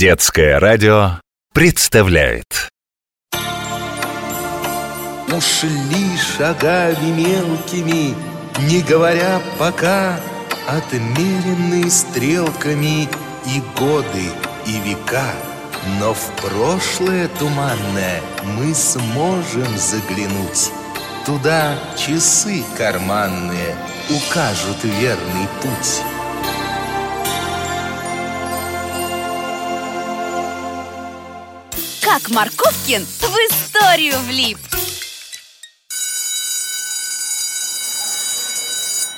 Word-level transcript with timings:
Детское 0.00 0.58
радио 0.58 1.20
представляет 1.52 2.70
Ушли 5.28 6.16
шагами 6.16 7.10
мелкими, 7.10 8.14
не 8.60 8.80
говоря 8.80 9.42
пока, 9.58 10.18
Отмеренные 10.66 11.90
стрелками 11.90 13.10
и 13.44 13.62
годы, 13.78 14.24
и 14.64 14.80
века. 14.88 15.34
Но 15.98 16.14
в 16.14 16.30
прошлое 16.40 17.28
туманное 17.38 18.22
мы 18.56 18.74
сможем 18.74 19.76
заглянуть. 19.76 20.70
Туда 21.26 21.74
часы 21.98 22.64
карманные 22.78 23.76
укажут 24.08 24.82
верный 24.82 25.46
путь. 25.60 26.19
Как 32.12 32.28
Марковкин 32.30 33.04
в 33.04 33.36
историю 33.46 34.18
влип 34.26 34.58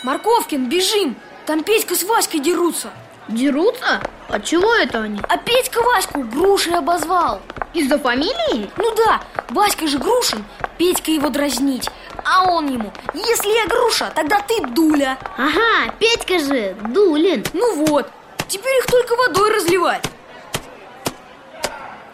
Марковкин, 0.02 0.68
бежим! 0.68 1.16
Там 1.46 1.64
Петька 1.64 1.94
с 1.94 2.02
Васькой 2.02 2.40
дерутся 2.40 2.90
Дерутся? 3.28 4.02
А 4.28 4.40
чего 4.40 4.74
это 4.74 5.00
они? 5.00 5.18
А 5.26 5.38
Петька 5.38 5.80
Ваську 5.80 6.20
грушей 6.20 6.74
обозвал 6.74 7.40
Из-за 7.72 7.98
фамилии? 7.98 8.70
Ну 8.76 8.94
да, 8.94 9.22
Васька 9.48 9.86
же 9.86 9.98
Грушин, 9.98 10.44
Петька 10.76 11.12
его 11.12 11.30
дразнить 11.30 11.88
А 12.26 12.44
он 12.44 12.70
ему, 12.70 12.92
если 13.14 13.54
я 13.54 13.66
груша, 13.68 14.12
тогда 14.14 14.40
ты 14.40 14.66
дуля 14.66 15.16
Ага, 15.38 15.94
Петька 15.98 16.38
же 16.38 16.76
Дулин 16.90 17.42
Ну 17.54 17.86
вот, 17.86 18.10
теперь 18.48 18.80
их 18.80 18.86
только 18.86 19.16
водой 19.16 19.54
разливать 19.54 20.11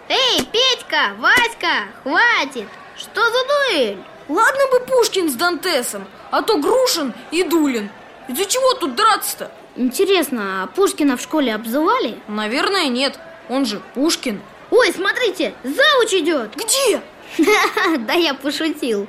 Эй, 0.08 0.42
Петька, 0.42 1.14
Васька, 1.18 1.88
хватит! 2.02 2.66
Что 2.96 3.20
за 3.20 3.46
дуэль? 3.46 3.98
Ладно 4.28 4.60
бы 4.72 4.80
Пушкин 4.80 5.30
с 5.30 5.34
Дантесом, 5.34 6.06
а 6.30 6.40
то 6.40 6.56
Грушин 6.56 7.12
и 7.30 7.42
Дулин 7.42 7.90
Из-за 8.28 8.46
чего 8.46 8.72
тут 8.74 8.94
драться-то? 8.94 9.50
Интересно, 9.76 10.62
а 10.62 10.66
Пушкина 10.66 11.18
в 11.18 11.20
школе 11.20 11.54
обзывали? 11.54 12.18
Наверное, 12.26 12.88
нет, 12.88 13.20
он 13.50 13.66
же 13.66 13.82
Пушкин 13.94 14.40
Ой, 14.70 14.92
смотрите, 14.92 15.54
зауч 15.62 16.14
идет 16.14 16.56
Где? 16.56 17.02
Да 17.98 18.14
я 18.14 18.32
пошутил 18.32 19.08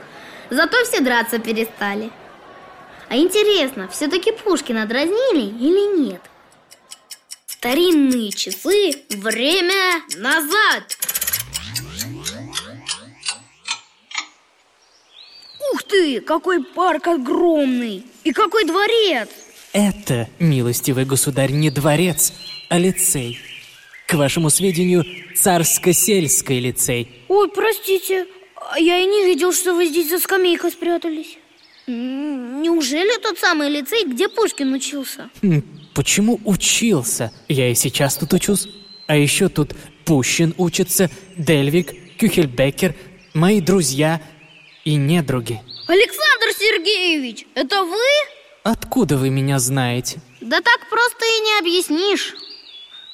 Зато 0.49 0.83
все 0.83 0.99
драться 0.99 1.39
перестали 1.39 2.11
А 3.07 3.15
интересно, 3.15 3.87
все-таки 3.87 4.33
Пушкина 4.33 4.85
дразнили 4.85 5.43
или 5.43 6.01
нет? 6.01 6.21
Старинные 7.59 8.31
часы, 8.31 8.93
время 9.09 10.01
назад 10.15 10.97
Ух 15.73 15.83
ты, 15.83 16.21
какой 16.21 16.63
парк 16.63 17.07
огромный! 17.07 18.05
И 18.23 18.31
какой 18.31 18.63
дворец! 18.63 19.27
Это, 19.73 20.29
милостивый 20.39 21.03
государь, 21.03 21.51
не 21.51 21.69
дворец, 21.69 22.31
а 22.69 22.77
лицей. 22.77 23.37
К 24.07 24.13
вашему 24.13 24.49
сведению, 24.49 25.03
царско-сельский 25.35 26.61
лицей. 26.61 27.11
Ой, 27.27 27.49
простите, 27.49 28.25
а 28.71 28.79
я 28.79 28.99
и 28.99 29.05
не 29.05 29.25
видел, 29.25 29.51
что 29.51 29.73
вы 29.73 29.87
здесь 29.87 30.09
за 30.09 30.19
скамейкой 30.19 30.71
спрятались. 30.71 31.37
Неужели 31.87 33.21
тот 33.21 33.37
самый 33.37 33.69
лицей, 33.69 34.05
где 34.05 34.29
Пушкин 34.29 34.71
учился? 34.71 35.29
Почему 35.99 36.39
учился? 36.45 37.29
Я 37.49 37.69
и 37.69 37.75
сейчас 37.75 38.15
тут 38.15 38.31
учусь. 38.31 38.69
А 39.05 39.17
еще 39.17 39.49
тут 39.49 39.75
Пущин 40.05 40.55
учится, 40.57 41.11
Дельвик, 41.35 41.91
Кюхельбекер, 42.15 42.95
мои 43.33 43.59
друзья 43.59 44.21
и 44.85 44.95
недруги. 44.95 45.61
Александр 45.89 46.55
Сергеевич, 46.57 47.47
это 47.53 47.83
вы? 47.83 47.99
Откуда 48.63 49.17
вы 49.17 49.29
меня 49.29 49.59
знаете? 49.59 50.21
Да 50.39 50.61
так 50.61 50.89
просто 50.89 51.25
и 51.25 51.39
не 51.41 51.59
объяснишь. 51.59 52.33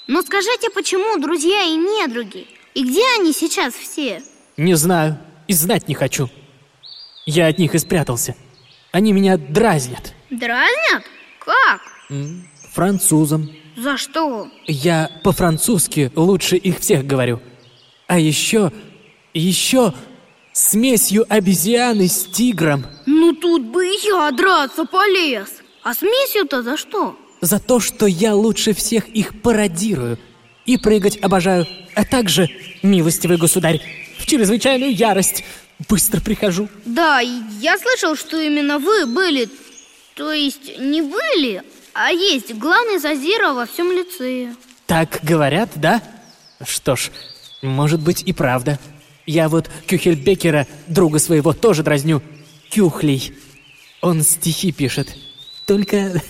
Но 0.05 0.21
скажите, 0.21 0.69
почему 0.69 1.17
друзья 1.17 1.63
и 1.63 1.75
недруги? 1.75 2.45
И 2.75 2.83
где 2.83 3.01
они 3.19 3.33
сейчас 3.33 3.73
все? 3.73 4.21
Не 4.57 4.75
знаю 4.75 5.17
и 5.47 5.53
знать 5.53 5.87
не 5.87 5.95
хочу. 5.95 6.29
Я 7.25 7.47
от 7.47 7.57
них 7.57 7.73
и 7.73 7.79
спрятался. 7.79 8.35
Они 8.91 9.11
меня 9.11 9.37
дразнят. 9.37 10.13
Дразнят? 10.29 11.03
Как? 11.39 11.81
М, 12.11 12.47
Французам. 12.75 13.49
За 13.77 13.95
что? 13.95 14.49
Я 14.67 15.09
по-французски 15.23 16.11
лучше 16.13 16.57
их 16.57 16.79
всех 16.79 17.07
говорю. 17.07 17.39
А 18.05 18.19
еще, 18.19 18.73
еще 19.33 19.93
смесью 20.51 21.25
обезьяны 21.29 22.09
с 22.09 22.25
тигром. 22.25 22.85
Ну 23.05 23.31
тут 23.31 23.63
бы 23.63 23.87
и 23.87 24.05
я 24.05 24.29
драться 24.31 24.83
полез. 24.83 25.47
А 25.83 25.93
смесью-то 25.93 26.63
за 26.63 26.75
что? 26.75 27.17
За 27.39 27.59
то, 27.59 27.79
что 27.79 28.07
я 28.07 28.35
лучше 28.35 28.73
всех 28.73 29.07
их 29.07 29.41
пародирую. 29.41 30.19
И 30.65 30.75
прыгать 30.77 31.17
обожаю. 31.21 31.65
А 31.95 32.03
также, 32.03 32.49
милостивый 32.83 33.37
государь, 33.37 33.81
в 34.17 34.25
чрезвычайную 34.25 34.93
ярость 34.93 35.45
быстро 35.87 36.19
прихожу. 36.19 36.67
Да, 36.83 37.21
я 37.21 37.77
слышал, 37.77 38.17
что 38.17 38.37
именно 38.37 38.79
вы 38.79 39.05
были, 39.05 39.47
то 40.15 40.33
есть 40.33 40.77
не 40.77 41.01
были, 41.01 41.63
а 41.95 42.11
есть 42.11 42.53
главный 42.55 42.99
зазира 42.99 43.53
во 43.53 43.65
всем 43.65 43.89
лицее. 43.89 44.53
Так 44.85 45.19
говорят, 45.23 45.71
да? 45.75 46.01
Что 46.61 46.97
ж, 46.97 47.09
может 47.61 48.01
быть 48.01 48.21
и 48.23 48.33
правда. 48.33 48.77
Я 49.25 49.47
вот 49.47 49.71
Кюхельбекера, 49.87 50.67
друга 50.87 51.19
своего, 51.19 51.53
тоже 51.53 51.83
дразню. 51.83 52.21
Кюхлей. 52.69 53.33
Он 54.01 54.21
стихи 54.21 54.73
пишет. 54.73 55.15
Только 55.65 56.21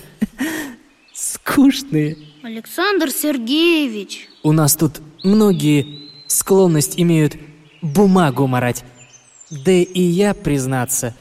скучные. 1.14 2.16
Александр 2.44 3.09
Сергеевич. 3.09 4.30
У 4.44 4.52
нас 4.52 4.76
тут 4.76 5.02
многие 5.24 6.12
склонность 6.28 6.94
имеют 7.00 7.36
бумагу 7.82 8.46
марать. 8.46 8.84
Да 9.50 9.72
и 9.72 10.02
я, 10.02 10.36
признаться, 10.36 11.16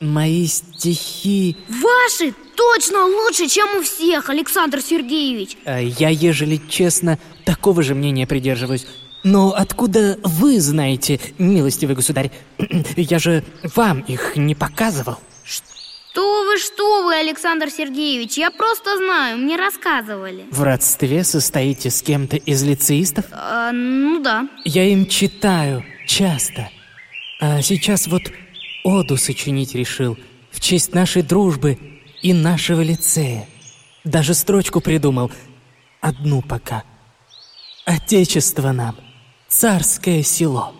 мои 0.00 0.46
стихи... 0.46 1.56
Ваши 1.68 2.34
точно 2.56 3.04
лучше, 3.04 3.48
чем 3.48 3.78
у 3.78 3.82
всех, 3.82 4.30
Александр 4.30 4.80
Сергеевич. 4.80 5.56
А 5.64 5.78
Я, 5.80 6.08
ежели 6.08 6.60
честно, 6.68 7.18
такого 7.44 7.82
же 7.82 7.94
мнения 7.94 8.26
придерживаюсь. 8.26 8.86
Но 9.24 9.52
откуда 9.52 10.18
вы 10.22 10.60
знаете, 10.60 11.20
милостивый 11.38 11.96
государь? 11.96 12.30
Я 12.96 13.18
же 13.18 13.42
вам 13.74 14.00
их 14.00 14.36
не 14.36 14.54
показывал. 14.54 15.18
Что 15.44 16.44
вы, 16.44 16.58
что 16.58 17.02
вы, 17.04 17.14
Александр 17.16 17.68
Сергеевич, 17.68 18.38
я 18.38 18.50
просто 18.50 18.96
знаю, 18.96 19.36
мне 19.36 19.56
рассказывали. 19.56 20.46
В 20.50 20.62
родстве 20.62 21.22
состоите 21.24 21.90
с 21.90 22.00
кем-то 22.00 22.36
из 22.38 22.62
лицеистов? 22.62 23.26
А, 23.32 23.70
ну 23.70 24.22
да. 24.22 24.48
Я 24.64 24.84
им 24.84 25.04
читаю 25.06 25.84
часто. 26.06 26.70
А 27.38 27.60
сейчас 27.60 28.06
вот 28.06 28.22
оду 28.86 29.16
сочинить 29.16 29.74
решил 29.74 30.16
в 30.52 30.60
честь 30.60 30.94
нашей 30.94 31.22
дружбы 31.22 31.76
и 32.22 32.32
нашего 32.32 32.80
лицея. 32.82 33.48
Даже 34.04 34.32
строчку 34.32 34.80
придумал. 34.80 35.32
Одну 36.00 36.40
пока. 36.40 36.84
Отечество 37.84 38.70
нам. 38.70 38.94
Царское 39.48 40.22
село. 40.22 40.72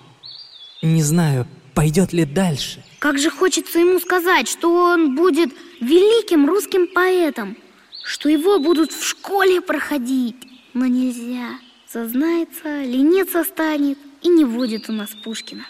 Не 0.83 1.03
знаю, 1.03 1.49
пойдет 1.75 2.13
ли 2.13 2.25
дальше. 2.25 2.81
Как 3.01 3.19
же 3.19 3.29
хочется 3.29 3.81
ему 3.81 3.99
сказать, 3.99 4.49
что 4.49 4.73
он 4.73 5.17
будет 5.17 5.53
великим 5.81 6.47
русским 6.47 6.87
поэтом, 6.87 7.57
что 8.05 8.29
его 8.29 8.61
будут 8.61 8.93
в 8.93 9.05
школе 9.05 9.61
проходить. 9.61 10.37
Но 10.75 10.87
нельзя. 10.87 11.59
Сознается, 11.89 12.85
лениться 12.85 13.43
станет 13.43 13.99
и 14.23 14.29
не 14.29 14.45
будет 14.45 14.89
у 14.89 14.93
нас 14.93 15.11
Пушкина. 15.25 15.65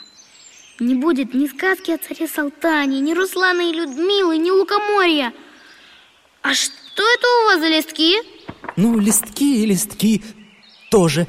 Не 0.78 0.94
будет 0.94 1.32
ни 1.32 1.46
сказки 1.46 1.90
о 1.90 1.98
царе 1.98 2.28
Салтане, 2.28 3.00
ни 3.00 3.14
Руслана 3.14 3.62
и 3.62 3.72
Людмилы, 3.72 4.36
ни 4.36 4.50
Лукоморья. 4.50 5.32
А 6.42 6.54
что 6.54 7.02
это 7.02 7.26
у 7.26 7.44
вас 7.46 7.60
за 7.60 7.68
листки? 7.68 8.16
Ну, 8.76 8.98
листки 8.98 9.62
и 9.62 9.66
листки 9.66 10.22
тоже 10.90 11.26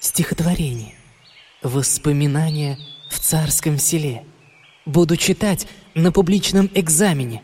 стихотворение. 0.00 0.96
Воспоминания 1.62 2.78
в 3.10 3.20
царском 3.20 3.78
селе. 3.78 4.24
Буду 4.86 5.16
читать 5.16 5.68
на 5.94 6.10
публичном 6.10 6.68
экзамене. 6.74 7.42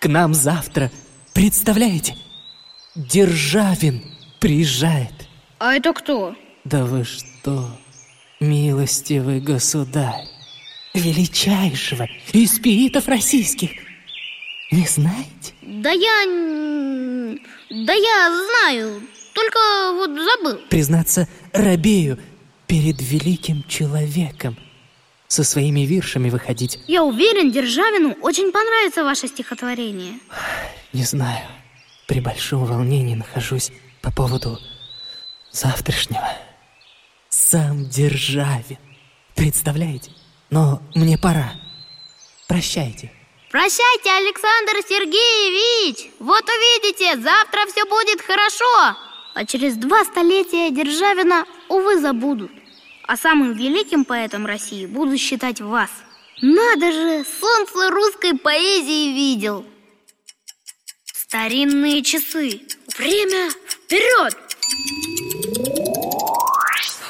К 0.00 0.06
нам 0.06 0.32
завтра, 0.32 0.92
представляете? 1.32 2.16
Державин 2.94 4.02
приезжает. 4.38 5.12
А 5.58 5.74
это 5.74 5.92
кто? 5.92 6.36
Да 6.64 6.84
вы 6.84 7.04
что, 7.04 7.68
милостивый 8.38 9.40
государь, 9.40 10.28
величайшего 10.94 12.08
из 12.32 12.58
пиитов 12.58 13.08
российских. 13.08 13.70
Не 14.70 14.86
знаете? 14.86 15.52
Да 15.62 15.90
я... 15.90 17.36
Да 17.70 17.92
я 17.92 18.46
знаю. 18.48 19.02
только 19.34 19.58
вот 19.94 20.10
забыл. 20.10 20.60
Признаться, 20.70 21.28
робею 21.52 22.18
перед 22.66 23.02
великим 23.02 23.64
человеком. 23.68 24.56
Со 25.26 25.42
своими 25.42 25.80
виршами 25.80 26.30
выходить, 26.30 26.78
Я 26.86 27.02
уверен, 27.02 27.50
Державину 27.50 28.12
очень 28.20 28.52
понравится 28.52 29.02
ваше 29.02 29.26
стихотворение. 29.26 30.14
не 30.92 31.02
знаю. 31.02 31.44
При 32.06 32.20
большом 32.20 32.64
волнении 32.66 33.14
нахожусь 33.14 33.72
по 34.02 34.12
поводу 34.12 34.60
завтрашнего. 35.50 36.28
Сам 37.30 37.88
Державин. 37.88 38.76
Представляете? 39.34 40.10
Но 40.54 40.80
мне 40.94 41.18
пора. 41.18 41.52
Прощайте. 42.46 43.10
Прощайте, 43.50 44.08
Александр 44.08 44.74
Сергеевич! 44.88 46.12
Вот 46.20 46.44
увидите, 46.44 47.20
завтра 47.20 47.66
все 47.66 47.84
будет 47.86 48.20
хорошо! 48.20 48.96
А 49.34 49.44
через 49.46 49.74
два 49.74 50.04
столетия 50.04 50.70
Державина, 50.70 51.44
увы, 51.68 51.98
забудут. 51.98 52.52
А 53.08 53.16
самым 53.16 53.54
великим 53.54 54.04
поэтом 54.04 54.46
России 54.46 54.86
буду 54.86 55.18
считать 55.18 55.60
вас. 55.60 55.90
Надо 56.40 56.92
же, 56.92 57.24
солнце 57.40 57.90
русской 57.90 58.38
поэзии 58.38 59.12
видел. 59.12 59.66
Старинные 61.04 62.00
часы. 62.04 62.60
Время 62.96 63.50
вперед! 63.50 64.38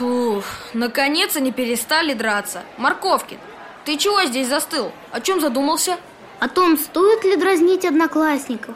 Фух, 0.05 0.45
наконец 0.75 1.35
они 1.35 1.51
перестали 1.51 2.13
драться. 2.13 2.63
Морковкин, 2.77 3.39
ты 3.87 3.97
чего 3.97 4.23
здесь 4.25 4.49
застыл? 4.49 4.93
О 5.13 5.21
чем 5.23 5.41
задумался? 5.41 5.97
О 6.41 6.49
том, 6.49 6.77
стоит 6.77 7.25
ли 7.25 7.37
дразнить 7.37 7.87
одноклассников. 7.87 8.75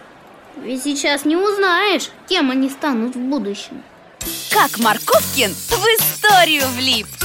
Ведь 0.56 0.84
сейчас 0.84 1.26
не 1.26 1.36
узнаешь, 1.36 2.08
кем 2.28 2.50
они 2.50 2.70
станут 2.70 3.14
в 3.14 3.19
будущем. 3.19 3.82
Как 4.50 4.78
Морковкин 4.78 5.52
в 5.52 5.84
историю 5.98 6.64
влип. 6.69 7.18